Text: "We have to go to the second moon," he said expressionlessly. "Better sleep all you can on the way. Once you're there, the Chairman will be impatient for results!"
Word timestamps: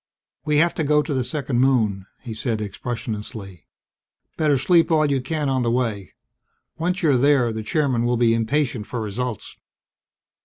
"We 0.45 0.57
have 0.57 0.73
to 0.73 0.83
go 0.83 1.03
to 1.03 1.13
the 1.13 1.23
second 1.23 1.59
moon," 1.59 2.07
he 2.21 2.33
said 2.33 2.59
expressionlessly. 2.59 3.67
"Better 4.35 4.57
sleep 4.57 4.89
all 4.89 5.05
you 5.05 5.21
can 5.21 5.47
on 5.47 5.61
the 5.61 5.69
way. 5.69 6.15
Once 6.79 7.03
you're 7.03 7.17
there, 7.17 7.53
the 7.53 7.61
Chairman 7.61 8.03
will 8.05 8.17
be 8.17 8.33
impatient 8.33 8.87
for 8.87 8.99
results!" 8.99 9.57